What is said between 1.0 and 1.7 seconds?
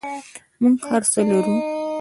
څه لرو